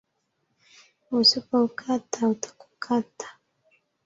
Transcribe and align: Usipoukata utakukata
Usipoukata 1.17 2.19
utakukata 2.33 3.27